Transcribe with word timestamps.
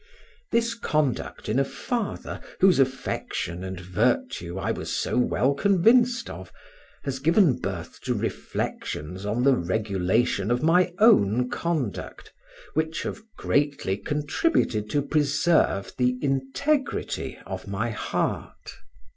This 0.51 0.73
conduct 0.73 1.47
in 1.47 1.59
a 1.59 1.63
father, 1.63 2.41
whose 2.59 2.79
affection 2.79 3.63
and 3.63 3.79
virtue 3.79 4.57
I 4.57 4.71
was 4.71 4.91
so 4.91 5.15
well 5.19 5.53
convinced 5.53 6.27
of, 6.27 6.51
has 7.03 7.19
given 7.19 7.59
birth 7.59 8.01
to 8.05 8.15
reflections 8.15 9.27
on 9.27 9.43
the 9.43 9.53
regulation 9.55 10.49
of 10.49 10.63
my 10.63 10.91
own 10.97 11.51
conduct 11.51 12.33
which 12.73 13.03
have 13.03 13.21
greatly 13.37 13.95
contributed 13.95 14.89
to 14.89 15.03
preserve 15.03 15.93
the 15.99 16.17
integrity 16.19 17.37
of 17.45 17.67
my 17.67 17.91
heart. 17.91 18.77